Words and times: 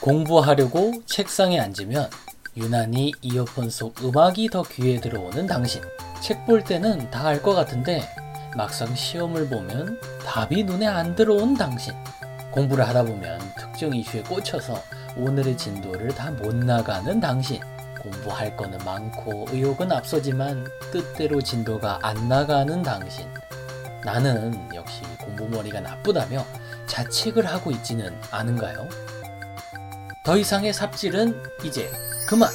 공부하려고 0.00 0.92
책상에 1.06 1.58
앉으면 1.58 2.08
유난히 2.56 3.12
이어폰 3.20 3.68
속 3.70 4.02
음악이 4.04 4.48
더 4.48 4.62
귀에 4.62 5.00
들어오는 5.00 5.46
당신. 5.46 5.82
책 6.20 6.46
볼 6.46 6.62
때는 6.64 7.10
다 7.10 7.28
알 7.28 7.42
것 7.42 7.54
같은데 7.54 8.02
막상 8.56 8.94
시험을 8.94 9.48
보면 9.48 10.00
답이 10.24 10.64
눈에 10.64 10.86
안 10.86 11.14
들어온 11.14 11.54
당신. 11.54 11.94
공부를 12.52 12.86
하다 12.88 13.04
보면 13.04 13.40
특정 13.56 13.94
이슈에 13.94 14.22
꽂혀서 14.22 14.80
오늘의 15.16 15.56
진도를 15.56 16.08
다 16.14 16.30
못 16.30 16.54
나가는 16.54 17.20
당신. 17.20 17.60
공부할 18.00 18.56
거는 18.56 18.78
많고 18.84 19.46
의욕은 19.50 19.90
앞서지만 19.90 20.66
뜻대로 20.92 21.40
진도가 21.42 21.98
안 22.02 22.28
나가는 22.28 22.82
당신. 22.82 23.26
나는 24.04 24.56
역시 24.74 25.02
공부머리가 25.20 25.80
나쁘다며 25.80 26.44
자책을 26.86 27.46
하고 27.46 27.70
있지는 27.72 28.16
않은가요? 28.30 28.88
더 30.28 30.36
이상의 30.36 30.74
삽질은 30.74 31.40
이제 31.64 31.90
그만! 32.28 32.50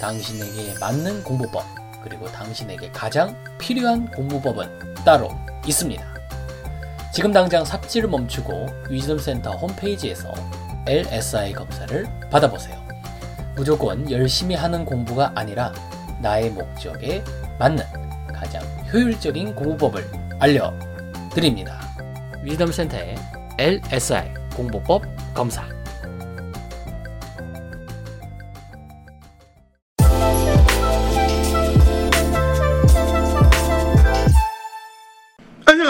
당신에게 0.00 0.74
맞는 0.80 1.22
공부법, 1.22 1.62
그리고 2.02 2.26
당신에게 2.32 2.90
가장 2.90 3.36
필요한 3.58 4.10
공부법은 4.10 4.96
따로 5.04 5.30
있습니다. 5.64 6.04
지금 7.14 7.32
당장 7.32 7.64
삽질을 7.64 8.08
멈추고 8.08 8.66
위즘센터 8.88 9.52
홈페이지에서 9.52 10.34
LSI 10.88 11.52
검사를 11.52 12.08
받아보세요. 12.28 12.76
무조건 13.54 14.10
열심히 14.10 14.56
하는 14.56 14.84
공부가 14.84 15.30
아니라 15.36 15.72
나의 16.20 16.50
목적에 16.50 17.22
맞는 17.60 17.84
가장 18.34 18.64
효율적인 18.92 19.54
공부법을 19.54 20.04
알려드립니다. 20.40 21.82
위덤센터의 22.42 23.14
LSI 23.58 24.34
공부법 24.56 25.04
검사. 25.32 25.79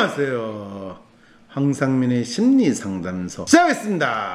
안녕하세요. 0.01 0.97
황상민의 1.49 2.25
심리 2.25 2.73
상담소 2.73 3.45
시작하겠습니다. 3.45 4.35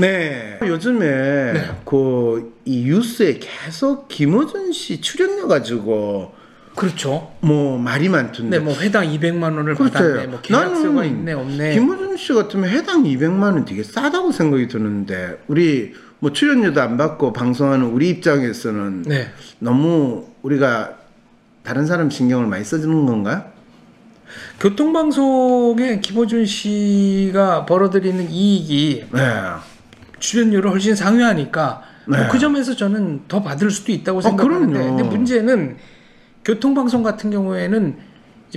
네. 0.00 0.58
요즘에 0.60 1.52
그이 1.84 2.82
뉴스에 2.86 3.38
계속 3.38 4.08
김호준 4.08 4.72
씨 4.72 5.00
출연해 5.00 5.42
가지고 5.42 6.34
그렇죠. 6.74 7.30
뭐 7.38 7.78
말이 7.78 8.08
많던데. 8.08 8.58
네, 8.58 8.64
뭐 8.64 8.74
회당 8.80 9.04
200만 9.04 9.44
원을 9.44 9.76
글쎄요. 9.76 9.92
받았네. 9.92 10.26
뭐 10.26 10.40
계약서가 10.40 11.04
있네, 11.04 11.34
없네. 11.34 11.74
김호준 11.74 12.16
씨 12.16 12.32
같으면 12.32 12.68
해당 12.68 13.04
200만 13.04 13.42
원 13.42 13.64
되게 13.64 13.84
싸다고 13.84 14.32
생각이 14.32 14.66
드는데 14.66 15.40
우리 15.46 15.94
뭐 16.18 16.32
출연료도 16.32 16.82
안 16.82 16.96
받고 16.96 17.32
방송하는 17.32 17.86
우리 17.86 18.08
입장에서는 18.08 19.02
네. 19.02 19.28
너무 19.60 20.26
우리가 20.42 21.03
다른 21.64 21.86
사람 21.86 22.10
신경을 22.10 22.46
많이 22.46 22.62
써주는 22.62 23.06
건가요? 23.06 23.42
교통방송에 24.60 26.00
김호준 26.00 26.44
씨가 26.46 27.66
벌어들이는 27.66 28.30
이익이 28.30 29.06
네. 29.12 29.20
출연료를 30.18 30.70
훨씬 30.70 30.94
상회하니까 30.94 31.82
네. 32.06 32.18
뭐 32.18 32.28
그 32.28 32.38
점에서 32.38 32.76
저는 32.76 33.22
더 33.28 33.42
받을 33.42 33.70
수도 33.70 33.92
있다고 33.92 34.18
아, 34.18 34.22
생각하는데 34.22 34.72
그럼요. 34.72 34.96
근데 34.96 35.08
문제는 35.08 35.76
교통방송 36.44 37.02
같은 37.02 37.30
경우에는 37.30 37.96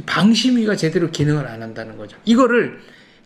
방심위가 0.06 0.76
제대로 0.76 1.10
기능을 1.10 1.48
안 1.48 1.64
한다는 1.64 1.98
거죠. 1.98 2.18
이거를 2.26 2.80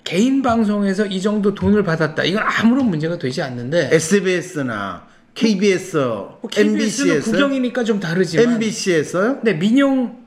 개인 0.04 0.42
방송에서 0.44 1.08
이 1.08 1.22
정도 1.22 1.56
돈을 1.56 1.84
받았다. 1.84 2.24
이건 2.24 2.44
아무런 2.46 2.88
문제가 2.90 3.18
되지 3.18 3.42
않는데 3.42 3.90
SBS나 3.92 5.08
KBS, 5.34 5.98
뭐 5.98 6.40
MBC에서 6.56 7.32
국영이니까 7.32 7.84
좀 7.84 8.00
다르지만 8.00 8.54
MBC에서요? 8.54 9.36
근데 9.38 9.54
민영 9.54 10.22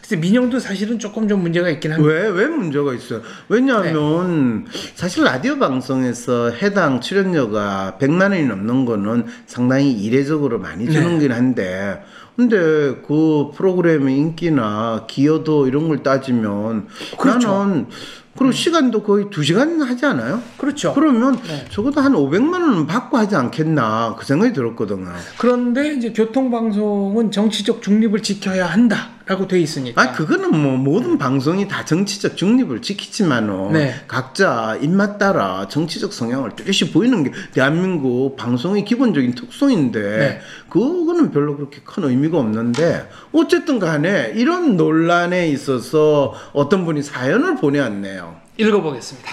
글쎄 0.00 0.16
민영도 0.16 0.58
사실은 0.58 0.98
조금 0.98 1.28
좀 1.28 1.42
문제가 1.42 1.68
있긴 1.70 1.92
합니다. 1.92 2.12
왜, 2.12 2.28
왜 2.28 2.46
문제가 2.46 2.94
있어요? 2.94 3.22
왜냐하면 3.48 4.64
네. 4.64 4.70
사실 4.94 5.24
라디오 5.24 5.58
방송에서 5.58 6.50
해당 6.50 7.00
출연료가 7.00 7.98
100만 8.00 8.32
원이 8.32 8.46
넘는 8.46 8.84
거는 8.84 9.26
상당히 9.46 9.92
이례적으로 9.92 10.58
많이 10.58 10.86
네. 10.86 10.92
주는긴 10.92 11.32
한데 11.32 12.02
근데 12.36 12.56
그 13.06 13.50
프로그램의 13.54 14.16
인기나 14.16 15.06
기여도 15.08 15.66
이런 15.66 15.88
걸 15.88 16.02
따지면 16.02 16.86
그렇죠. 17.18 17.48
나는 17.48 17.86
그리고 18.38 18.52
시간도 18.52 19.02
거의 19.02 19.26
2시간 19.26 19.84
하지 19.84 20.06
않아요? 20.06 20.40
그렇죠. 20.56 20.94
그러면 20.94 21.36
네. 21.42 21.64
적어도 21.70 22.00
한 22.00 22.12
500만 22.12 22.52
원은 22.52 22.86
받고 22.86 23.16
하지 23.16 23.34
않겠나 23.34 24.14
그 24.16 24.24
생각이 24.24 24.52
들었거든요. 24.52 25.08
그런데 25.38 25.94
이제 25.94 26.12
교통방송은 26.12 27.32
정치적 27.32 27.82
중립을 27.82 28.22
지켜야 28.22 28.66
한다 28.66 29.17
라고 29.28 29.46
돼 29.46 29.60
있으니까. 29.60 30.00
아 30.00 30.12
그거는 30.12 30.56
뭐 30.56 30.78
모든 30.78 31.18
방송이 31.18 31.68
다 31.68 31.84
정치적 31.84 32.38
중립을 32.38 32.80
지키지만은 32.80 33.72
네. 33.74 33.94
각자 34.08 34.78
입맛 34.80 35.18
따라 35.18 35.68
정치적 35.68 36.14
성향을 36.14 36.56
뚜렷이 36.56 36.92
보이는 36.92 37.22
게 37.24 37.32
대한민국 37.52 38.36
방송의 38.36 38.86
기본적인 38.86 39.34
특성인데 39.34 40.00
네. 40.00 40.40
그거는 40.70 41.30
별로 41.30 41.56
그렇게 41.56 41.80
큰 41.84 42.04
의미가 42.04 42.38
없는데 42.38 43.06
어쨌든 43.32 43.78
간에 43.78 44.32
이런 44.34 44.78
논란에 44.78 45.48
있어서 45.48 46.32
어떤 46.54 46.86
분이 46.86 47.02
사연을 47.02 47.56
보내왔네요. 47.56 48.34
읽어보겠습니다. 48.56 49.30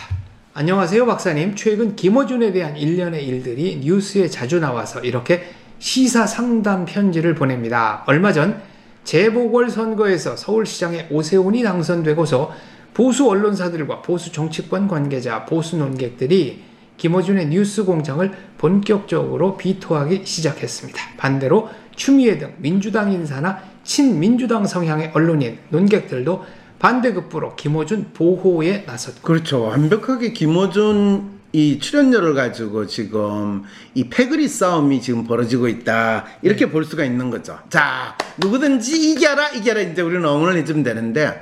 안녕하세요, 0.54 1.06
박사님. 1.06 1.56
최근 1.56 1.96
김어준에 1.96 2.52
대한 2.52 2.76
일련의 2.76 3.26
일들이 3.26 3.80
뉴스에 3.82 4.28
자주 4.28 4.60
나와서 4.60 5.00
이렇게 5.00 5.54
시사 5.80 6.28
상담 6.28 6.84
편지를 6.84 7.34
보냅니다. 7.34 8.04
얼마 8.08 8.34
전 8.34 8.62
재보궐선거에서 9.06 10.36
서울시장에 10.36 11.08
오세훈이 11.10 11.64
당선되고서 11.64 12.52
보수 12.94 13.30
언론사들과 13.30 14.02
보수 14.02 14.32
정치권 14.32 14.88
관계자, 14.88 15.46
보수 15.46 15.78
논객들이 15.78 16.64
김어준의 16.98 17.48
뉴스 17.48 17.84
공장을 17.84 18.30
본격적으로 18.58 19.58
비토하기 19.58 20.22
시작했습니다. 20.26 21.02
반대로 21.18 21.70
추미애 21.96 22.38
등 22.38 22.54
민주당 22.58 23.12
인사나 23.12 23.60
친민주당 23.84 24.66
성향의 24.66 25.12
언론인, 25.14 25.58
논객들도 25.70 26.44
반대급부로 26.80 27.56
김어준 27.56 28.12
보호에 28.14 28.84
나섰고 28.86 29.22
그렇죠. 29.22 29.64
완벽하게 29.64 30.34
김어준 30.34 31.35
이 31.56 31.80
출연료를 31.80 32.34
가지고 32.34 32.86
지금 32.86 33.64
이 33.94 34.10
패거리 34.10 34.46
싸움이 34.46 35.02
지금 35.02 35.26
벌어지고 35.26 35.70
있다 35.70 36.26
이렇게 36.42 36.70
볼 36.70 36.84
수가 36.84 37.06
있는 37.06 37.30
거죠. 37.30 37.58
자 37.70 38.18
누구든지 38.40 39.14
이겨라 39.14 39.52
이겨라 39.52 39.80
이제 39.80 40.02
우리는 40.02 40.22
응원을 40.26 40.58
해주면 40.58 40.84
되는데 40.84 41.42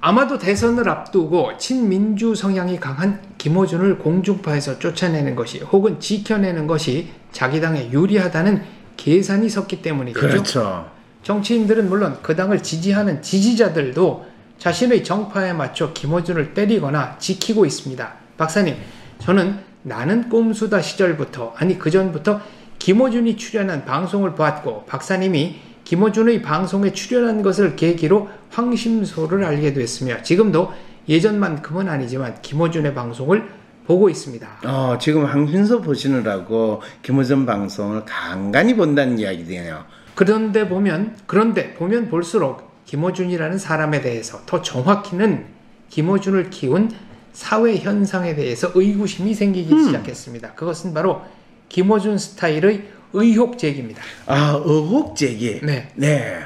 아마도 0.00 0.38
대선을 0.38 0.88
앞두고 0.88 1.56
친민주 1.56 2.34
성향이 2.34 2.80
강한 2.80 3.20
김어준을 3.38 3.98
공중파에서 3.98 4.80
쫓아내는 4.80 5.36
것이 5.36 5.60
혹은 5.60 6.00
지켜내는 6.00 6.66
것이 6.66 7.10
자기 7.30 7.60
당에 7.60 7.92
유리하다는 7.92 8.60
계산이 8.96 9.48
섰기 9.48 9.82
때문이겠죠. 9.82 10.26
그렇죠. 10.26 10.90
정치인들은 11.22 11.88
물론 11.88 12.18
그 12.22 12.34
당을 12.34 12.64
지지하는 12.64 13.22
지지자들도 13.22 14.26
자신의 14.58 15.04
정파에 15.04 15.52
맞춰 15.52 15.92
김어준을 15.92 16.54
때리거나 16.54 17.18
지키고 17.20 17.66
있습니다. 17.66 18.14
박사님, 18.36 18.76
저는 19.20 19.58
나는 19.82 20.28
꼼수다 20.28 20.82
시절부터 20.82 21.54
아니 21.56 21.78
그 21.78 21.90
전부터 21.90 22.40
김어준이 22.78 23.36
출연한 23.36 23.84
방송을 23.84 24.34
보았고 24.34 24.84
박사님이 24.86 25.56
김어준의 25.84 26.42
방송에 26.42 26.92
출연한 26.92 27.42
것을 27.42 27.74
계기로 27.74 28.28
황심소를 28.50 29.44
알게 29.44 29.72
됐으며 29.72 30.22
지금도 30.22 30.72
예전만큼은 31.08 31.88
아니지만 31.88 32.40
김어준의 32.42 32.94
방송을 32.94 33.48
보고 33.86 34.10
있습니다. 34.10 34.46
어, 34.66 34.98
지금 35.00 35.24
황신서 35.24 35.80
보시느라고 35.80 36.82
김호전 37.02 37.46
방송을 37.46 38.04
간간히 38.04 38.76
본다는 38.76 39.18
이야기네요. 39.18 39.84
그런데 40.14 40.68
보면 40.68 41.16
그런데 41.26 41.72
보면 41.74 42.10
볼수록 42.10 42.84
김어준이라는 42.84 43.56
사람에 43.56 44.02
대해서 44.02 44.40
더 44.44 44.60
정확히는 44.60 45.46
김어준을 45.88 46.50
키운 46.50 46.90
사회 47.38 47.76
현상에 47.76 48.34
대해서 48.34 48.72
의구심이 48.74 49.32
생기기 49.32 49.84
시작했습니다. 49.84 50.54
그것은 50.54 50.92
바로 50.92 51.22
김어준 51.68 52.18
스타일의 52.18 52.82
의혹 53.12 53.58
제기입니다. 53.58 54.02
아, 54.26 54.60
의혹 54.64 55.14
제기. 55.14 55.60
네. 55.62 55.88
네. 55.94 56.40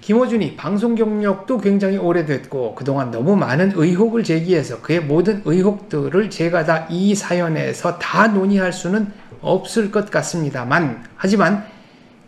김어준이 0.00 0.54
방송 0.54 0.94
경력도 0.94 1.58
굉장히 1.58 1.96
오래됐고 1.96 2.76
그동안 2.76 3.10
너무 3.10 3.34
많은 3.34 3.72
의혹을 3.74 4.22
제기해서 4.22 4.80
그의 4.80 5.00
모든 5.00 5.42
의혹들을 5.44 6.30
제가 6.30 6.64
다 6.64 6.86
이 6.88 7.16
사연에서 7.16 7.98
다 7.98 8.28
논의할 8.28 8.72
수는 8.72 9.12
없을 9.40 9.90
것 9.90 10.08
같습니다만 10.08 11.04
하지만 11.16 11.66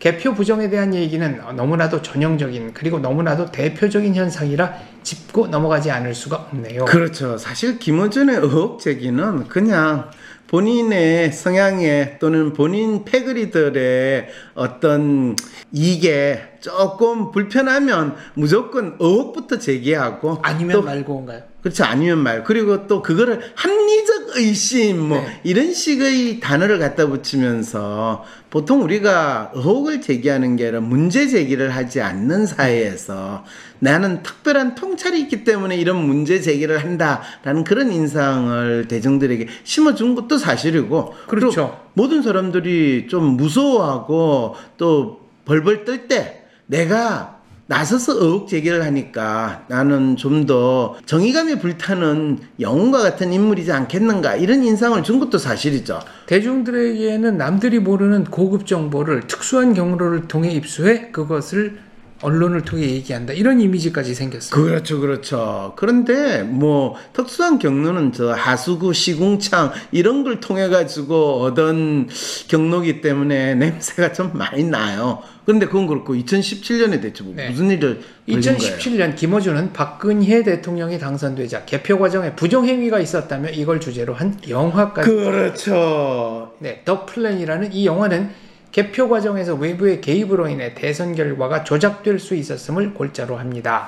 개표 0.01 0.33
부정에 0.33 0.67
대한 0.67 0.95
얘기는 0.95 1.41
너무나도 1.55 2.01
전형적인 2.01 2.73
그리고 2.73 2.97
너무나도 2.97 3.51
대표적인 3.51 4.15
현상이라 4.15 4.73
짚고 5.03 5.47
넘어가지 5.47 5.91
않을 5.91 6.15
수가 6.15 6.37
없네요. 6.37 6.85
그렇죠. 6.85 7.37
사실 7.37 7.77
김어준의 7.77 8.37
의혹 8.37 8.79
제기는 8.79 9.47
그냥 9.47 10.09
본인의 10.47 11.31
성향에 11.31 12.17
또는 12.17 12.53
본인 12.53 13.05
패거리들의 13.05 14.27
어떤 14.55 15.35
이게 15.71 16.41
조금 16.61 17.31
불편하면 17.31 18.15
무조건 18.33 18.97
의혹부터 18.99 19.59
제기하고 19.59 20.39
아니면 20.41 20.77
또 20.77 20.81
말고인가요? 20.81 21.50
그렇죠 21.61 21.83
아니면 21.83 22.19
말 22.19 22.43
그리고 22.43 22.87
또 22.87 23.01
그거를 23.01 23.39
합리적 23.55 24.37
의심 24.37 25.09
뭐 25.09 25.21
네. 25.21 25.41
이런 25.43 25.73
식의 25.73 26.39
단어를 26.39 26.79
갖다 26.79 27.05
붙이면서 27.07 28.23
보통 28.49 28.81
우리가 28.83 29.51
의혹을 29.53 30.01
제기하는 30.01 30.55
게 30.55 30.65
아니라 30.65 30.81
문제 30.81 31.27
제기를 31.27 31.69
하지 31.75 32.01
않는 32.01 32.45
사회에서 32.47 33.43
나는 33.79 34.23
특별한 34.23 34.75
통찰이 34.75 35.19
있기 35.21 35.43
때문에 35.43 35.77
이런 35.77 35.97
문제 36.05 36.41
제기를 36.41 36.83
한다라는 36.83 37.63
그런 37.63 37.91
인상을 37.91 38.87
대중들에게 38.87 39.47
심어준 39.63 40.15
것도 40.15 40.37
사실이고 40.37 41.13
그렇죠. 41.27 41.79
모든 41.93 42.21
사람들이 42.21 43.07
좀 43.07 43.37
무서워하고 43.37 44.55
또 44.77 45.21
벌벌 45.45 45.85
떨 45.85 46.07
때 46.07 46.43
내가 46.65 47.40
나서서 47.71 48.21
의혹 48.21 48.49
제기를 48.49 48.83
하니까 48.83 49.63
나는 49.69 50.17
좀 50.17 50.41
더 50.41 50.95
정의감이 51.05 51.59
불타는 51.59 52.39
영웅과 52.59 52.99
같은 52.99 53.31
인물이지 53.31 53.71
않겠는가 53.71 54.35
이런 54.35 54.63
인상을 54.63 55.01
준 55.03 55.19
것도 55.19 55.37
사실이죠. 55.37 55.99
대중들에게는 56.25 57.37
남들이 57.37 57.77
모르는 57.79 58.23
고급 58.25 58.65
정보를 58.65 59.27
특수한 59.27 59.73
경로를 59.75 60.27
통해 60.27 60.49
입수해 60.49 61.11
그것을 61.11 61.77
언론을 62.21 62.61
통해 62.61 62.83
얘기한다. 62.89 63.33
이런 63.33 63.59
이미지까지 63.59 64.13
생겼어요. 64.13 64.63
그렇죠, 64.63 64.99
그렇죠. 64.99 65.73
그런데 65.75 66.43
뭐 66.43 66.95
특수한 67.13 67.59
경로는 67.59 68.13
저 68.13 68.31
하수구, 68.31 68.93
시궁창 68.93 69.71
이런 69.91 70.23
걸 70.23 70.39
통해 70.39 70.69
가지고 70.69 71.41
얻은 71.41 72.09
경로기 72.47 73.01
때문에 73.01 73.55
냄새가 73.55 74.13
좀 74.13 74.31
많이 74.33 74.63
나요. 74.63 75.21
그런데 75.45 75.65
그건 75.65 75.87
그렇고 75.87 76.13
2017년에 76.13 77.01
대체 77.01 77.23
뭐 77.23 77.33
네. 77.35 77.49
무슨 77.49 77.71
일을 77.71 78.01
벌인 78.27 78.41
거예요? 78.41 78.57
2017년 78.57 79.15
김어준은 79.15 79.73
박근혜 79.73 80.43
대통령이 80.43 80.99
당선되자 80.99 81.65
개표 81.65 81.97
과정에 81.97 82.35
부정 82.35 82.67
행위가 82.67 82.99
있었다며 82.99 83.49
이걸 83.49 83.79
주제로 83.79 84.13
한 84.13 84.39
영화까지 84.47 85.09
그렇죠. 85.09 86.53
네, 86.59 86.83
더 86.85 87.05
플랜이라는 87.05 87.73
이 87.73 87.85
영화는 87.85 88.29
개표 88.71 89.09
과정에서 89.09 89.55
외부의 89.55 90.01
개입으로 90.01 90.47
인해 90.47 90.73
대선 90.73 91.15
결과가 91.15 91.63
조작될 91.63 92.19
수 92.19 92.35
있었음을 92.35 92.93
골자로 92.93 93.37
합니다. 93.37 93.87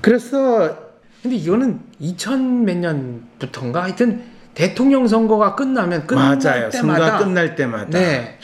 그래서 0.00 0.76
근데 1.22 1.36
이거는 1.36 1.80
2000 2.00 2.64
몇 2.64 2.76
년부터인가 2.78 3.84
하여튼 3.84 4.22
대통령 4.54 5.06
선거가 5.06 5.54
끝나면 5.54 6.06
끝날 6.06 6.38
맞아요. 6.38 6.68
때마다 6.70 7.10
선거 7.10 7.24
끝날 7.24 7.54
때마다. 7.54 7.98
네. 7.98 8.38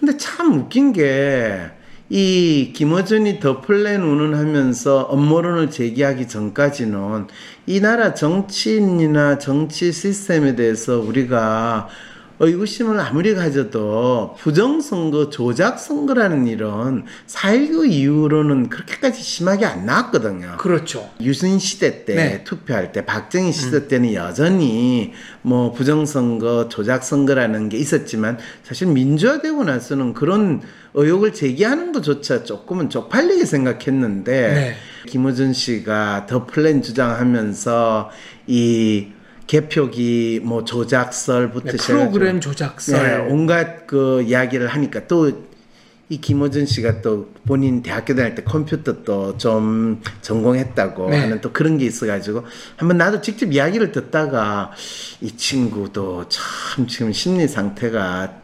근데 0.00 0.16
참 0.16 0.54
웃긴 0.54 0.92
게, 0.92 1.60
이 2.08 2.72
김어준이 2.74 3.38
더 3.38 3.60
플랜 3.60 4.02
운운하면서 4.02 5.02
업무론을 5.02 5.70
제기하기 5.70 6.26
전까지는 6.28 7.28
이 7.66 7.80
나라 7.80 8.12
정치인이나 8.12 9.38
정치 9.38 9.92
시스템에 9.92 10.56
대해서 10.56 10.98
우리가 10.98 11.88
의구심을 12.42 12.98
아무리 12.98 13.36
가져도 13.36 14.34
부정선거, 14.40 15.30
조작선거라는 15.30 16.48
일은 16.48 17.04
4.19 17.28 17.88
이후로는 17.88 18.68
그렇게까지 18.68 19.22
심하게 19.22 19.64
안 19.64 19.86
나왔거든요. 19.86 20.56
그렇죠. 20.58 21.08
유신 21.20 21.60
시대 21.60 22.04
때 22.04 22.14
네. 22.16 22.44
투표할 22.44 22.90
때 22.90 23.06
박정희 23.06 23.52
시대 23.52 23.86
때는 23.86 24.14
여전히 24.14 25.12
뭐 25.42 25.70
부정선거 25.70 26.68
조작 26.68 27.04
선거라는 27.04 27.68
게 27.68 27.76
있었지만 27.76 28.38
사실 28.64 28.88
민주화되고 28.88 29.62
나서는 29.62 30.12
그런 30.12 30.62
의혹을 30.94 31.34
제기하는 31.34 31.92
것조차 31.92 32.42
조금은 32.42 32.90
쪽팔리게 32.90 33.44
생각했는데 33.44 34.54
네. 34.54 34.74
김어준 35.06 35.52
씨가 35.52 36.26
더 36.26 36.44
플랜 36.46 36.82
주장하면서 36.82 38.10
이 38.48 39.12
개표기 39.52 40.40
뭐 40.42 40.64
조작설부터 40.64 41.72
네, 41.72 41.76
프로그램 41.76 42.34
네, 42.36 42.40
조작설. 42.40 43.26
온갖 43.28 43.86
그 43.86 44.22
이야기를 44.22 44.66
하니까 44.66 45.06
또 45.06 45.30
이 46.08 46.20
김어준 46.20 46.66
씨가 46.66 47.00
또 47.00 47.30
본인 47.46 47.82
대학교 47.82 48.14
다닐 48.14 48.34
때 48.34 48.42
컴퓨터 48.42 49.02
또 49.02 49.38
좀 49.38 50.02
전공했다고 50.20 51.08
네. 51.08 51.20
하는 51.20 51.40
또 51.40 51.52
그런 51.52 51.78
게 51.78 51.86
있어가지고 51.86 52.44
한번 52.76 52.98
나도 52.98 53.22
직접 53.22 53.50
이야기를 53.50 53.92
듣다가 53.92 54.72
이 55.22 55.34
친구도 55.34 56.26
참 56.28 56.86
지금 56.86 57.12
심리 57.12 57.48
상태가 57.48 58.34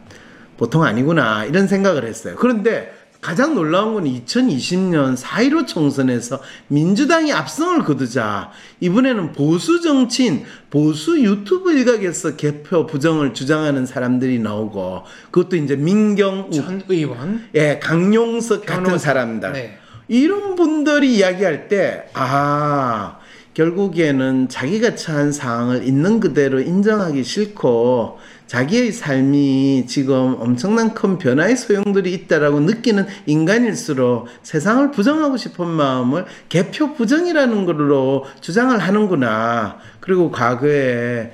보통 0.57 0.83
아니구나 0.83 1.45
이런 1.45 1.67
생각을 1.67 2.05
했어요. 2.05 2.35
그런데 2.39 2.91
가장 3.21 3.53
놀라운 3.53 3.95
건 3.95 4.05
2020년 4.05 5.17
4.15 5.17 5.67
총선에서 5.67 6.41
민주당이 6.67 7.33
압승을 7.33 7.83
거두자 7.83 8.51
이번에는 8.79 9.33
보수 9.33 9.81
정치인, 9.81 10.45
보수 10.69 11.19
유튜브 11.19 11.73
일각에서 11.73 12.37
개표 12.37 12.85
부정을 12.85 13.33
주장하는 13.33 13.85
사람들이 13.85 14.39
나오고 14.39 15.03
그것도 15.31 15.57
이제 15.57 15.75
민경욱, 15.75 16.53
전 16.53 16.81
의원. 16.87 17.45
예, 17.55 17.79
강용석 17.79 18.65
같은. 18.65 18.97
사람들 18.97 19.51
네. 19.51 19.77
이런 20.07 20.55
분들이 20.55 21.15
이야기할 21.17 21.67
때, 21.67 22.09
아, 22.13 23.19
결국에는 23.59 24.47
자기가 24.47 24.95
처한 24.95 25.33
상황을 25.33 25.83
있는 25.83 26.21
그대로 26.21 26.61
인정하기 26.61 27.25
싫고, 27.25 28.17
자기의 28.47 28.93
삶이 28.93 29.85
지금 29.85 30.37
엄청난 30.39 30.93
큰 30.93 31.17
변화의 31.17 31.57
소용돌이 31.57 32.13
있다라고 32.13 32.61
느끼는 32.61 33.05
인간일수록 33.25 34.27
세상을 34.43 34.91
부정하고 34.91 35.35
싶은 35.35 35.67
마음을 35.67 36.25
개표 36.47 36.93
부정이라는 36.93 37.65
걸로 37.65 38.25
주장을 38.39 38.79
하는구나. 38.79 39.77
그리고 39.99 40.31
과거에 40.31 41.33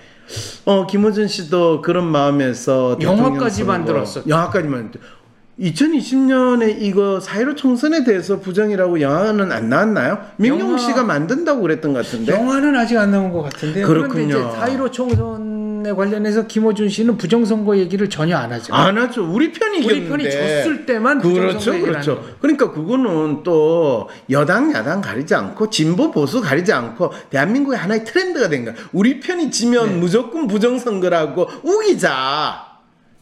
어 0.66 0.88
김호준 0.88 1.28
씨도 1.28 1.84
그런 1.84 2.08
마음에서 2.08 2.98
영화까지 3.00 3.64
만들었었죠. 3.66 4.28
영화까지 4.28 4.68
만들. 4.68 5.00
2020년에 5.60 6.82
이거 6.82 7.20
4.15 7.24 7.56
총선에 7.56 8.04
대해서 8.04 8.40
부정이라고 8.40 9.00
영화는 9.00 9.52
안 9.52 9.70
나왔나요? 9.70 10.20
민경 10.38 10.60
영화- 10.68 10.78
씨가 10.78 11.04
만든다고 11.04 11.62
그랬던 11.62 11.94
것 11.94 12.04
같은데. 12.06 12.34
영화는 12.34 12.76
아직 12.76 12.98
안 12.98 13.12
나온 13.12 13.32
것 13.32 13.42
같은데. 13.44 13.80
네. 13.82 13.86
그렇군요. 13.86 14.28
그런데 14.28 14.50
이제 14.68 14.78
4.15 14.78 14.92
총선에 14.92 15.92
관련해서 15.94 16.48
김어준 16.48 16.90
씨는 16.90 17.18
부정선거 17.18 17.78
얘기를 17.78 18.10
전혀 18.10 18.36
안 18.38 18.52
하죠. 18.52 18.74
안 18.74 18.98
하죠. 18.98 19.32
우리 19.32 19.54
편이 19.54 19.80
이겼는데. 19.80 20.00
우리 20.02 20.10
편이 20.10 20.24
졌을 20.32 20.86
때만 20.86 21.22
그렇죠, 21.22 21.72
그렇죠. 21.80 22.24
그러니까 22.42 22.72
그거는 22.74 23.44
또 23.44 24.10
여당, 24.32 24.74
야당 24.74 25.00
가리지 25.00 25.36
않고 25.36 25.70
진보, 25.70 26.12
보수 26.12 26.42
가리지 26.42 26.74
않고 26.74 27.12
대한민국의 27.30 27.78
하나의 27.80 28.04
트렌드가 28.04 28.50
된 28.50 28.66
거야. 28.66 28.74
우리 28.92 29.22
편이 29.22 29.52
지면 29.52 29.88
네. 29.88 29.96
무조건 29.96 30.48
부정선거라고 30.48 31.48
우기자. 31.64 32.66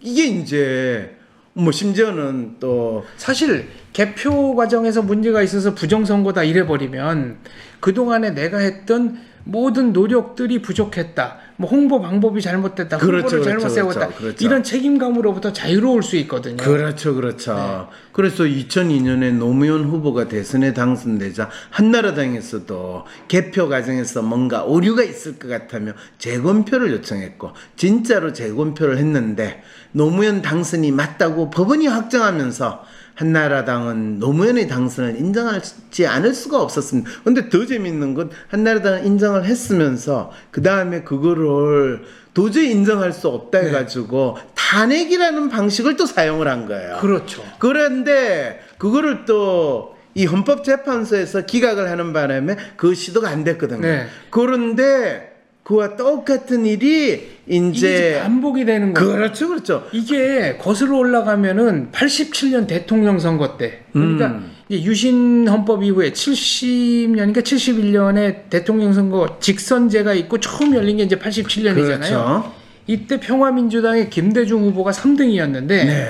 이게 0.02 0.25
이제 0.25 1.16
뭐 1.54 1.72
심지어는 1.72 2.56
또 2.60 3.06
사실 3.18 3.68
개표 3.94 4.56
과정에서 4.56 5.02
문제가 5.02 5.42
있어서 5.44 5.76
부정선거다 5.76 6.44
이래버리면 6.44 7.38
그동안에 7.80 8.32
내가 8.32 8.58
했던 8.58 9.20
모든 9.46 9.94
노력들이 9.94 10.62
부족했다. 10.62 11.38
뭐 11.58 11.70
홍보 11.70 12.02
방법이 12.02 12.42
잘못됐다. 12.42 12.98
그렇죠, 12.98 13.38
홍보를 13.38 13.44
잘못 13.44 13.60
그렇죠, 13.60 13.74
세웠다. 13.76 14.00
그렇죠, 14.08 14.18
그렇죠. 14.18 14.46
이런 14.46 14.64
책임감으로부터 14.64 15.54
자유로울 15.54 16.02
수 16.02 16.16
있거든요. 16.18 16.58
그렇죠, 16.58 17.14
그렇죠. 17.14 17.54
네. 17.56 17.96
그래서 18.12 18.44
2002년에 18.44 19.34
노무현 19.34 19.84
후보가 19.84 20.28
대선에 20.28 20.74
당선되자 20.74 21.50
한나라당에서도 21.70 23.06
개표 23.28 23.70
과정에서 23.70 24.22
뭔가 24.22 24.64
오류가 24.64 25.04
있을 25.04 25.38
것 25.38 25.48
같다며 25.48 25.94
재검표를 26.18 26.92
요청했고 26.92 27.52
진짜로 27.76 28.34
재검표를 28.34 28.98
했는데 28.98 29.62
노무현 29.92 30.42
당선이 30.42 30.92
맞다고 30.92 31.50
법원이 31.50 31.88
확정하면서 31.88 32.84
한나라당은 33.15 34.20
노무현의 34.20 34.67
당선을 34.67 35.17
인정하지 35.17 36.08
않을 36.08 36.34
수가 36.34 36.62
없었습니다. 36.62 37.10
근데 37.24 37.50
더 37.50 37.65
재밌는 37.65 38.13
건 38.13 38.29
한나라당은 38.50 39.05
인정을 39.05 39.46
했으면서 39.46 40.32
그 40.51 40.62
다음에 40.62 41.03
그거를 41.03 42.03
도저히 42.34 42.72
인정할 42.72 43.13
수 43.13 43.27
없다 43.27 43.62
네. 43.62 43.67
해가지고 43.67 44.38
탄핵이라는 44.55 45.50
방식을 45.50 45.96
또 45.98 46.05
사용을 46.05 46.48
한 46.48 46.65
거예요. 46.65 46.98
그렇죠. 47.00 47.43
그런데 47.60 48.62
그거를 48.77 49.25
또 49.25 49.93
이 50.15 50.25
헌법재판소에서 50.25 51.41
기각을 51.46 51.89
하는 51.89 52.13
바람에 52.13 52.55
그 52.77 52.93
시도가 52.93 53.29
안 53.29 53.43
됐거든요. 53.43 53.82
네. 53.82 54.08
그런데 54.29 55.33
그와 55.63 55.96
똑같은 55.96 56.65
일이 56.65 57.29
이제 57.48 58.20
반복이 58.22 58.65
되는 58.65 58.93
거예요. 58.93 59.13
그렇죠, 59.13 59.48
그렇죠. 59.48 59.88
이게 59.93 60.58
거슬러 60.58 60.98
올라가면은 60.98 61.89
87년 61.91 62.67
대통령 62.67 63.20
선거 63.20 63.58
때 63.58 63.84
그러니까 63.93 64.27
음. 64.27 64.51
유신 64.72 65.48
헌법 65.48 65.84
이후에 65.84 66.12
70년인가 66.12 67.43
71년에 67.43 68.50
대통령 68.50 68.91
선거 68.93 69.38
직선제가 69.39 70.13
있고 70.15 70.39
처음 70.39 70.75
열린 70.75 70.98
게 70.98 71.03
이제 71.03 71.17
87년이잖아요. 71.17 72.00
그렇죠. 72.00 72.53
이때 72.88 73.20
평화민주당의 73.20 74.10
김대중 74.10 74.63
후보가 74.63 74.91
3등이었는데 74.91 75.67
네. 75.67 76.10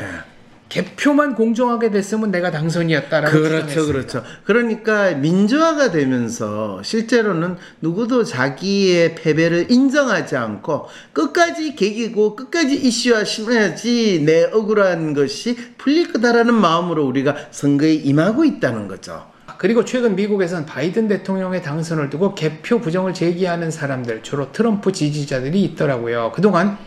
개표만 0.74 1.36
공정하게 1.36 1.92
됐으면 1.92 2.32
내가 2.32 2.50
당선이었다라고 2.50 3.32
그렇죠, 3.32 3.68
주장했습니다. 3.68 3.92
그렇죠. 3.92 4.24
그러니까 4.44 5.12
민주화가 5.12 5.92
되면서 5.92 6.82
실제로는 6.82 7.58
누구도 7.80 8.24
자기의 8.24 9.13
패배를 9.13 9.68
인정하지 9.70 10.36
않고 10.36 10.88
끝까지 11.13 11.75
개기고 11.75 12.36
끝까지 12.36 12.75
이슈화 12.75 13.24
심어야지 13.24 14.24
내 14.25 14.46
억울한 14.46 15.13
것이 15.13 15.56
풀릴 15.77 16.12
거다라는 16.12 16.56
마음으로 16.56 17.06
우리가 17.06 17.36
선거에 17.51 17.94
임하고 17.94 18.44
있다는 18.44 18.88
거죠. 18.88 19.27
그리고 19.60 19.86
최근 19.86 20.15
미국에선 20.15 20.65
바이든 20.65 21.08
대통령의 21.08 21.62
당선을 21.62 22.10
두고 22.10 22.34
개표 22.34 22.82
부정을 22.82 23.13
제기하는 23.13 23.70
사람들, 23.70 24.24
주로 24.24 24.51
트럼프 24.51 24.92
지지자들이 24.92 25.62
있더라고요. 25.65 26.32
그동안 26.34 26.80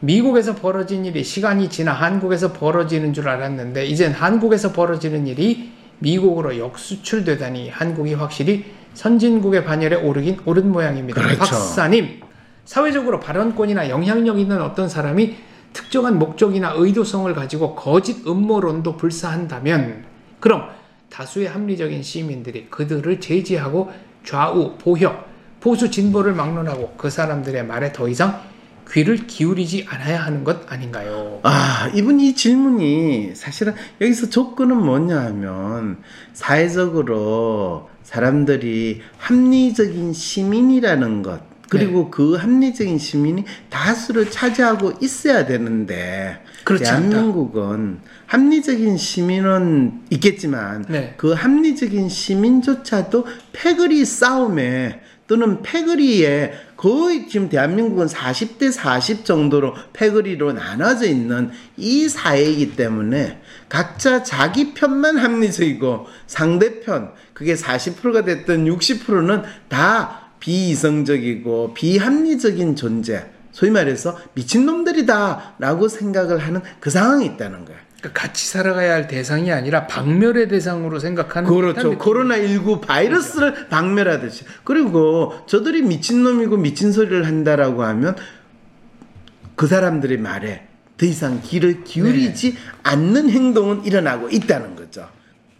미국에서 0.00 0.54
벌어진 0.54 1.04
일이 1.04 1.24
시간이 1.24 1.70
지나 1.70 1.92
한국에서 1.92 2.52
벌어지는 2.52 3.12
줄 3.12 3.28
알았는데, 3.28 3.86
이젠 3.86 4.12
한국에서 4.12 4.72
벌어지는 4.72 5.26
일이 5.26 5.72
미국으로 5.98 6.58
역수출되다니 6.58 7.70
한국이 7.70 8.14
확실히 8.14 8.64
선진국의 8.94 9.64
반열에 9.64 9.96
오르긴 9.96 10.38
오른 10.44 10.70
모양입니다. 10.70 11.20
그렇죠. 11.20 11.38
박사님, 11.38 12.20
사회적으로 12.64 13.18
발언권이나 13.20 13.88
영향력 13.88 14.38
있는 14.38 14.62
어떤 14.62 14.88
사람이 14.88 15.36
특정한 15.72 16.18
목적이나 16.18 16.74
의도성을 16.76 17.32
가지고 17.34 17.74
거짓 17.74 18.26
음모론도 18.26 18.96
불사한다면, 18.96 20.04
그럼 20.40 20.68
다수의 21.10 21.48
합리적인 21.48 22.02
시민들이 22.02 22.66
그들을 22.70 23.20
제지하고 23.20 23.90
좌우, 24.24 24.76
보혁, 24.78 25.26
보수 25.60 25.90
진보를 25.90 26.34
막론하고 26.34 26.94
그 26.96 27.10
사람들의 27.10 27.66
말에 27.66 27.92
더 27.92 28.08
이상 28.08 28.40
귀를 28.92 29.26
기울이지 29.26 29.86
않아야 29.88 30.24
하는 30.24 30.44
것 30.44 30.70
아닌가요? 30.70 31.40
아, 31.42 31.90
이분 31.94 32.20
이 32.20 32.34
질문이 32.34 33.32
사실은 33.34 33.74
여기서 34.00 34.30
조건은 34.30 34.76
뭐냐 34.76 35.20
하면 35.20 35.98
사회적으로 36.32 37.90
사람들이 38.02 39.02
합리적인 39.18 40.12
시민이라는 40.12 41.22
것 41.22 41.42
그리고 41.68 42.10
그 42.10 42.34
합리적인 42.34 42.98
시민이 42.98 43.44
다수를 43.68 44.30
차지하고 44.30 44.94
있어야 45.02 45.44
되는데. 45.46 46.42
대한민국은 46.78 48.00
합리적인 48.26 48.96
시민은 48.96 50.02
있겠지만 50.10 50.84
네. 50.88 51.14
그 51.16 51.32
합리적인 51.32 52.08
시민조차도 52.08 53.26
패거리 53.52 54.04
싸움에 54.04 55.00
또는 55.26 55.62
패거리에 55.62 56.52
거의 56.78 57.28
지금 57.28 57.48
대한민국은 57.48 58.06
40대 58.06 58.70
40 58.70 59.24
정도로 59.24 59.74
패거리로 59.92 60.52
나눠져 60.52 61.06
있는 61.06 61.50
이 61.76 62.08
사회이기 62.08 62.76
때문에 62.76 63.42
각자 63.68 64.22
자기 64.22 64.74
편만 64.74 65.18
합리적이고 65.18 66.06
상대편 66.28 67.14
그게 67.34 67.54
40%가 67.54 68.24
됐든 68.24 68.66
60%는 68.66 69.42
다 69.68 70.30
비이성적이고 70.38 71.74
비합리적인 71.74 72.76
존재 72.76 73.26
소위 73.50 73.72
말해서 73.72 74.16
미친놈들이다 74.34 75.56
라고 75.58 75.88
생각을 75.88 76.38
하는 76.38 76.60
그 76.78 76.90
상황이 76.90 77.26
있다는 77.26 77.64
거예요. 77.64 77.87
그러니까 78.00 78.20
같이 78.20 78.46
살아가야 78.46 78.94
할 78.94 79.08
대상이 79.08 79.50
아니라 79.52 79.86
박멸의 79.86 80.48
대상으로 80.48 80.98
생각하는 81.00 81.48
그렇죠. 81.48 81.82
느낌. 81.82 81.98
코로나 81.98 82.36
19 82.36 82.80
바이러스를 82.80 83.68
박멸하듯이. 83.68 84.44
그리고 84.64 85.34
저들이 85.46 85.82
미친 85.82 86.22
놈이고 86.22 86.56
미친 86.58 86.92
소리를 86.92 87.26
한다라고 87.26 87.82
하면 87.82 88.16
그 89.56 89.66
사람들의 89.66 90.18
말에 90.18 90.68
더 90.96 91.06
이상 91.06 91.40
귀를 91.42 91.82
기울이지 91.84 92.56
않는 92.84 93.30
행동은 93.30 93.84
일어나고 93.84 94.28
있다는 94.30 94.76
거죠. 94.76 95.08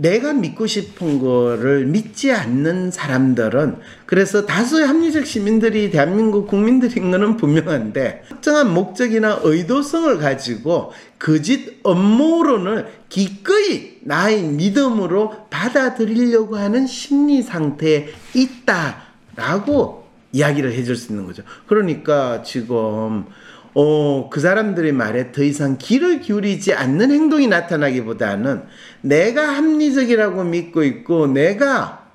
내가 0.01 0.33
믿고 0.33 0.69
싶은 0.69 1.19
거를 1.19 1.85
믿지 1.87 2.31
않는 2.31 2.93
사람들은 2.93 3.79
그래서 4.07 4.47
다수의 4.47 4.87
합리적 4.87 5.27
시민들이 5.27 5.91
대한민국 5.91 6.47
국민들인 6.47 7.11
거는 7.11 7.37
분명한데 7.37 8.23
특정한 8.29 8.73
목적이나 8.73 9.41
의도성을 9.43 10.19
가지고 10.19 10.93
거짓 11.19 11.81
업무론을 11.83 12.87
기꺼이 13.09 13.99
나의 14.03 14.45
믿음으로 14.45 15.49
받아들이려고 15.51 16.57
하는 16.57 16.87
심리 16.87 17.43
상태에 17.43 18.07
있다라고 18.35 20.07
이야기를 20.31 20.75
해줄 20.75 20.95
수 20.95 21.11
있는 21.11 21.27
거죠. 21.27 21.43
그러니까 21.67 22.45
지금 22.45 23.25
어, 23.81 24.29
그 24.29 24.41
사람들의 24.41 24.91
말에 24.91 25.31
더 25.31 25.45
이상 25.45 25.79
귀를 25.79 26.21
기울이지 26.21 26.75
않는 26.75 27.13
행동이 27.13 27.47
나타나기보다는 27.47 28.65
내가 29.03 29.57
합리적이라고 29.57 30.43
믿고 30.43 30.83
있고 30.83 31.29
내가 31.29 32.09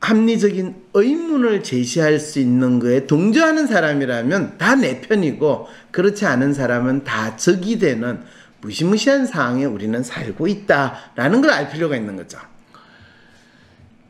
합리적인 0.00 0.74
의문을 0.94 1.62
제시할 1.62 2.18
수 2.18 2.40
있는 2.40 2.78
거에 2.78 3.06
동조하는 3.06 3.66
사람이라면 3.66 4.56
다 4.56 4.74
내 4.74 5.02
편이고 5.02 5.68
그렇지 5.90 6.24
않은 6.24 6.54
사람은 6.54 7.04
다 7.04 7.36
적이 7.36 7.78
되는 7.78 8.20
무시무시한 8.62 9.26
상황에 9.26 9.66
우리는 9.66 10.02
살고 10.02 10.48
있다라는 10.48 11.42
걸 11.42 11.50
알 11.50 11.70
필요가 11.70 11.96
있는 11.96 12.16
거죠. 12.16 12.38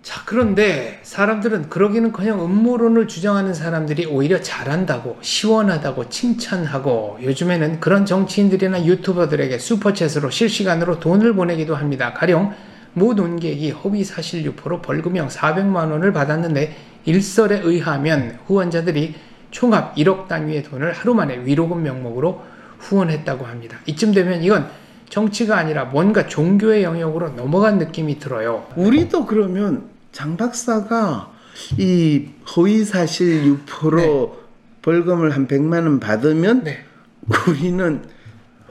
자, 0.03 0.23
그런데 0.27 0.99
사람들은 1.05 1.69
그러기는커녕 1.69 2.45
음모론을 2.45 3.07
주장하는 3.07 3.55
사람들이 3.55 4.07
오히려 4.07 4.41
잘한다고 4.41 5.19
시원하다고 5.21 6.09
칭찬하고 6.09 7.19
요즘에는 7.23 7.79
그런 7.79 8.05
정치인들이나 8.05 8.85
유튜버들에게 8.85 9.57
슈퍼챗으로 9.57 10.33
실시간으로 10.33 10.99
돈을 10.99 11.35
보내기도 11.35 11.77
합니다. 11.77 12.13
가령 12.15 12.53
모 12.95 13.15
논객이 13.15 13.71
허위 13.71 14.03
사실 14.03 14.45
유포로 14.45 14.83
벌금형 14.83 15.29
400만 15.29 15.93
원을 15.93 16.13
받았는데 16.13 16.77
일설에 17.05 17.61
의하면 17.61 18.41
후원자들이 18.47 19.15
총합 19.53 19.95
1억 19.95 20.27
단위의 20.27 20.65
돈을 20.65 20.93
하루 20.95 21.15
만에 21.15 21.45
위로금 21.45 21.81
명목으로 21.85 22.43
후원했다고 22.79 23.45
합니다. 23.45 23.79
이쯤 23.87 24.13
되면 24.13 24.43
이건 24.43 24.69
정치가 25.13 25.59
아니라 25.59 25.85
뭔가 25.85 26.27
종교의 26.27 26.83
영역으로 26.85 27.29
넘어간 27.31 27.77
느낌이 27.77 28.19
들어요. 28.19 28.67
우리도 28.77 29.27
그러면 29.27 29.91
장 30.11 30.39
박사가 30.39 31.31
이 31.77 32.29
허위 32.57 32.83
사실 32.83 33.45
유포로 33.45 34.41
벌금을 34.81 35.33
한 35.33 35.47
100만 35.47 35.83
원 35.83 36.01
받으면 36.01 36.65
네. 36.65 36.83
우리는 37.47 38.01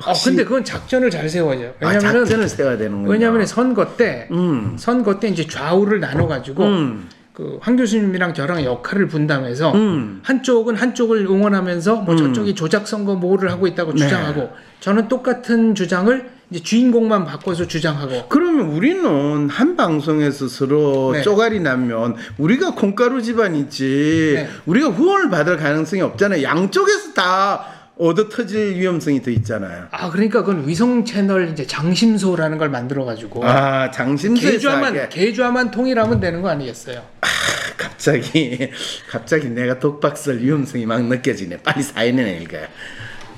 아, 0.04 0.14
근데 0.24 0.44
그건 0.44 0.64
작전을 0.64 1.12
잘 1.12 1.30
세워야죠. 1.30 1.76
아, 1.80 1.90
왜냐면은 1.90 2.26
작전을 2.26 2.50
세워야 2.50 2.78
되는군요. 2.80 3.12
왜냐하면 3.12 3.46
선거 3.46 3.96
때 3.96 4.28
음. 4.32 4.76
선거 4.80 5.20
때 5.20 5.28
이제 5.28 5.46
좌우를 5.46 6.00
나눠 6.00 6.26
가지고 6.26 6.64
음. 6.64 7.08
그황 7.42 7.76
교수님이랑 7.76 8.34
저랑 8.34 8.64
역할을 8.64 9.08
분담해서 9.08 9.74
음. 9.74 10.22
한쪽은 10.24 10.76
한쪽을 10.76 11.26
응원하면서 11.26 11.96
뭐 12.02 12.14
음. 12.14 12.18
저쪽이 12.18 12.54
조작 12.56 12.88
선거 12.88 13.16
뭐를 13.16 13.52
하고 13.52 13.68
있다고 13.68 13.94
네. 13.94 14.00
주장하고 14.00 14.50
저는 14.80 15.08
똑같은 15.08 15.74
주장을 15.74 16.30
이제 16.52 16.62
주인공만 16.62 17.26
바꿔서 17.26 17.66
주장하고 17.66 18.26
그러면 18.28 18.68
우리는 18.68 19.50
한 19.50 19.76
방송에서 19.76 20.48
서로 20.48 21.14
네. 21.14 21.22
쪼가리 21.22 21.62
나면 21.62 22.16
우리가 22.38 22.76
콩가루 22.76 23.22
집안이지 23.22 24.34
네. 24.36 24.50
우리가 24.66 24.90
후원을 24.90 25.30
받을 25.30 25.58
가능성이 25.58 26.02
없잖아요. 26.02 26.44
양쪽에서 26.44 27.14
다 27.14 27.66
얻어 28.02 28.30
터질 28.30 28.76
위험성이 28.78 29.22
더 29.22 29.30
있잖아요. 29.30 29.88
아 29.92 30.10
그러니까 30.10 30.44
그건 30.44 30.68
위성 30.68 31.06
채널 31.06 31.50
이제 31.50 31.68
장심소라는 31.68 32.58
걸 32.58 32.70
만들어 32.70 33.06
가지고 33.06 33.46
아 33.46 33.92
장심소에서 33.92 34.58
계좌만. 34.58 35.10
계좌만 35.10 35.70
통일하면 35.72 36.20
되는 36.20 36.42
거 36.42 36.50
아니겠어요? 36.50 37.04
갑자기 37.78 38.70
갑자기 39.08 39.50
내가 39.50 39.78
독박설 39.78 40.40
위험성이 40.40 40.88
막 40.88 41.04
느껴지네. 41.04 41.58
빨리 41.58 41.84
사연이나 41.84 42.28
읽어요. 42.30 42.66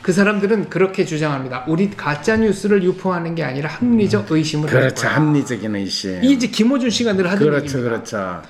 그 0.01 0.13
사람들은 0.13 0.69
그렇게 0.69 1.03
주장합니다. 1.03 1.65
우리 1.67 1.89
가짜 1.91 2.37
뉴스를 2.37 2.83
유포하는 2.83 3.35
게 3.35 3.43
아니라 3.43 3.69
합리적 3.69 4.31
의심을 4.31 4.69
하는 4.69 4.81
그렇죠. 4.81 5.07
합리적인 5.07 5.75
의심. 5.75 6.23
이제 6.23 6.47
김호준 6.47 6.89
씨가 6.89 7.13
늘 7.13 7.25
하던 7.27 7.39
그렇죠, 7.39 7.65
얘기입니다. 7.65 7.89
그렇죠. 7.89 8.41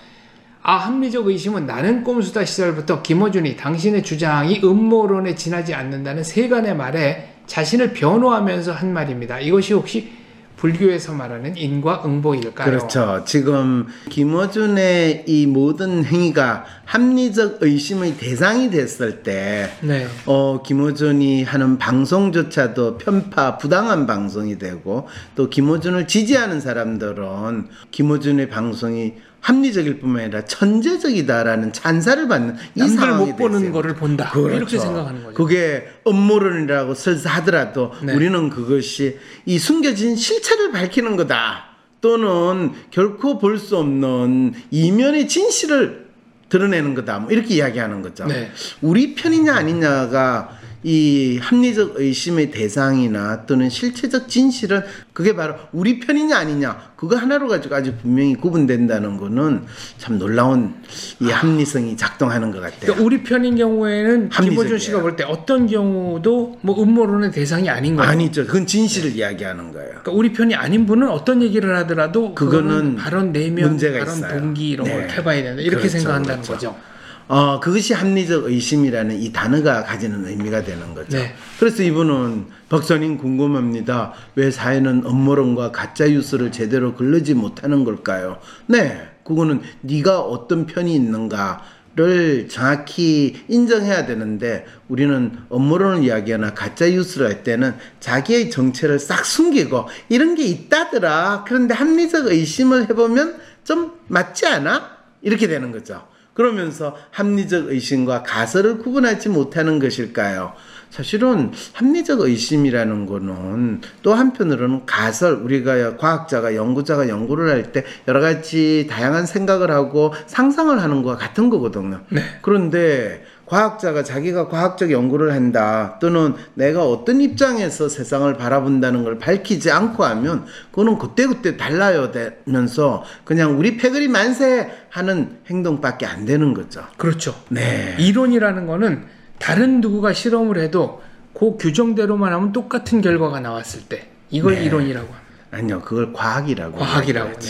아 0.65 0.77
합리적 0.77 1.27
의심은 1.27 1.65
나는 1.65 2.05
꼼수다 2.05 2.45
시절부터 2.45 3.01
김어준이 3.01 3.57
당신의 3.57 4.01
주장이 4.01 4.61
음모론에 4.63 5.35
지나지 5.35 5.73
않는다는 5.73 6.23
세간의 6.23 6.77
말에 6.77 7.33
자신을 7.47 7.91
변호하면서 7.91 8.71
한 8.71 8.93
말입니다. 8.93 9.41
이것이 9.41 9.73
혹시 9.73 10.23
불교에서 10.55 11.11
말하는 11.11 11.57
인과응보일까요? 11.57 12.65
그렇죠. 12.65 13.23
지금 13.25 13.87
김어준의 14.09 15.25
이 15.27 15.45
모든 15.45 16.05
행위가 16.05 16.63
합리적 16.85 17.57
의심의 17.59 18.15
대상이 18.15 18.69
됐을 18.69 19.23
때, 19.23 19.69
네. 19.81 20.07
어, 20.25 20.61
김어준이 20.65 21.43
하는 21.43 21.77
방송조차도 21.77 22.97
편파, 22.97 23.57
부당한 23.57 24.07
방송이 24.07 24.57
되고, 24.57 25.09
또 25.35 25.49
김어준을 25.49 26.07
지지하는 26.07 26.61
사람들은 26.61 27.67
김어준의 27.91 28.47
방송이 28.47 29.15
합리적일 29.43 29.99
뿐만 29.99 30.23
아니라 30.23 30.45
천재적이다라는 30.45 31.73
찬사를 31.73 32.27
받는 32.29 32.55
이 32.75 32.87
상황이 32.87 33.25
못 33.31 33.35
보는 33.35 33.59
됐어요. 33.59 33.73
거를 33.73 33.93
본다. 33.95 34.29
그렇죠. 34.31 34.55
이렇게 34.55 34.79
생각하는 34.79 35.23
거죠. 35.23 35.35
그게 35.35 35.85
음모론이라고 36.07 36.93
설사 36.95 37.29
하더라도 37.31 37.91
네. 38.01 38.13
우리는 38.15 38.49
그것이 38.49 39.19
이 39.45 39.59
숨겨진 39.59 40.15
실체를 40.15 40.71
밝히는 40.71 41.17
거다. 41.17 41.65
또는 41.99 42.71
결코 42.89 43.37
볼 43.37 43.57
수 43.59 43.77
없는 43.77 44.53
이면의 44.71 45.27
진실을 45.27 46.07
드러내는 46.49 46.93
거다. 46.95 47.19
뭐 47.19 47.31
이렇게 47.31 47.55
이야기하는 47.55 48.01
거죠. 48.01 48.25
네. 48.25 48.49
우리 48.81 49.13
편이냐 49.15 49.53
아니냐가 49.55 50.57
이 50.83 51.39
합리적 51.41 51.93
의심의 51.95 52.51
대상이나 52.51 53.45
또는 53.45 53.69
실체적 53.69 54.27
진실은 54.27 54.81
그게 55.13 55.35
바로 55.35 55.55
우리 55.71 55.99
편이냐 55.99 56.35
아니냐 56.37 56.91
그거 56.97 57.15
하나로 57.15 57.47
가지고 57.47 57.75
아주 57.75 57.93
분명히 58.01 58.35
구분된다는 58.35 59.17
거는 59.17 59.63
참 59.97 60.19
놀라운 60.19 60.75
이 61.21 61.25
합리성이 61.29 61.95
작동하는 61.97 62.51
것 62.51 62.59
같아요. 62.61 62.79
그러니까 62.81 63.05
우리 63.05 63.23
편인 63.23 63.55
경우에는 63.55 64.29
김호준. 64.29 64.77
씨가 64.79 65.01
볼 65.01 65.15
때 65.15 65.23
어떤 65.23 65.67
경우도 65.67 66.57
뭐 66.61 66.81
음모론의 66.81 67.31
대상이 67.31 67.69
아닌 67.69 67.95
거예요. 67.95 68.09
아니죠. 68.09 68.45
그건 68.45 68.65
진실을 68.65 69.15
이야기하는 69.15 69.71
거예요. 69.71 69.89
그러니까 69.89 70.11
우리 70.11 70.33
편이 70.33 70.55
아닌 70.55 70.85
분은 70.85 71.07
어떤 71.09 71.41
얘기를 71.43 71.75
하더라도 71.77 72.33
그거는 72.33 72.63
그거는 72.67 72.95
발언 72.95 73.31
내면, 73.31 73.69
문제가 73.69 73.99
발언 73.99 74.15
있어요. 74.15 74.39
동기 74.39 74.69
이런 74.71 74.87
네. 74.87 74.93
걸 74.93 75.09
해봐야 75.11 75.43
된다. 75.43 75.61
이렇게 75.61 75.77
그렇죠, 75.77 75.89
생각한다는 75.89 76.41
그렇죠. 76.41 76.53
거죠. 76.53 76.92
어, 77.27 77.59
그것이 77.59 77.93
합리적 77.93 78.45
의심이라는 78.45 79.21
이 79.21 79.31
단어가 79.31 79.83
가지는 79.83 80.25
의미가 80.27 80.63
되는 80.63 80.93
거죠. 80.93 81.17
네. 81.17 81.33
그래서 81.59 81.83
이분은 81.83 82.47
박사님 82.69 83.17
궁금합니다. 83.17 84.13
왜 84.35 84.51
사회는 84.51 85.03
음모론과 85.05 85.71
가짜 85.71 86.07
뉴스를 86.07 86.51
제대로 86.51 86.93
걸르지 86.95 87.33
못하는 87.33 87.83
걸까요? 87.83 88.39
네, 88.67 89.09
그거는 89.23 89.61
네가 89.81 90.21
어떤 90.21 90.65
편이 90.65 90.93
있는가 90.93 91.61
를 91.95 92.49
정확히 92.49 93.43
인정해야 93.47 94.07
되는데 94.07 94.65
우리는 94.87 95.37
음모론을 95.51 96.03
이야기하나 96.03 96.55
가짜 96.55 96.89
뉴스를 96.89 97.27
할 97.27 97.43
때는 97.43 97.75
자기의 97.99 98.49
정체를 98.49 98.97
싹 98.97 99.23
숨기고 99.23 99.87
이런 100.09 100.33
게 100.33 100.43
있다더라. 100.43 101.45
그런데 101.47 101.75
합리적 101.75 102.25
의심을 102.25 102.89
해보면 102.89 103.37
좀 103.63 103.91
맞지 104.07 104.47
않아? 104.47 104.89
이렇게 105.21 105.47
되는 105.47 105.71
거죠. 105.71 106.01
그러면서 106.33 106.95
합리적 107.11 107.69
의심과 107.69 108.23
가설을 108.23 108.79
구분하지 108.79 109.29
못하는 109.29 109.79
것일까요? 109.79 110.53
사실은 110.89 111.51
합리적 111.73 112.21
의심이라는 112.21 113.07
거는 113.07 113.81
또 114.03 114.13
한편으로는 114.13 114.85
가설 114.85 115.33
우리가 115.33 115.97
과학자가 115.97 116.53
연구자가 116.55 117.09
연구를 117.09 117.49
할 117.49 117.71
때 117.71 117.83
여러 118.07 118.19
가지 118.19 118.87
다양한 118.89 119.25
생각을 119.25 119.71
하고 119.71 120.13
상상을 120.27 120.79
하는 120.79 121.01
거와 121.01 121.17
같은 121.17 121.49
거거든요. 121.49 122.01
네. 122.09 122.21
그런데 122.43 123.23
과학자가 123.53 124.03
자기가 124.03 124.47
과학적 124.47 124.89
연구를 124.91 125.31
한다 125.31 125.97
또는 126.01 126.33
내가 126.55 126.87
어떤 126.87 127.21
입장에서 127.21 127.87
세상을 127.87 128.33
바라본다는 128.35 129.03
걸 129.03 129.19
밝히지 129.19 129.69
않고 129.69 130.03
하면 130.03 130.45
그거는 130.71 130.97
그때그때 130.97 131.55
달라야 131.55 132.11
되면서 132.11 133.03
그냥 133.23 133.59
우리 133.59 133.77
패거리 133.77 134.07
만세 134.07 134.71
하는 134.89 135.37
행동밖에 135.47 136.07
안 136.07 136.25
되는 136.25 136.55
거죠. 136.55 136.83
그렇죠. 136.97 137.35
네. 137.49 137.95
이론이라는 137.99 138.65
거는 138.65 139.03
다른 139.37 139.81
누구가 139.81 140.13
실험을 140.13 140.57
해도 140.57 141.03
그 141.35 141.55
규정대로만 141.57 142.33
하면 142.33 142.53
똑같은 142.53 143.01
결과가 143.01 143.39
나왔을 143.39 143.81
때 143.81 144.07
이걸 144.31 144.55
네. 144.55 144.63
이론이라고 144.63 145.05
합니다. 145.05 145.23
아니요, 145.51 145.81
그걸 145.81 146.11
과학이라고. 146.11 146.79
과학이라고. 146.79 147.39
네. 147.39 147.49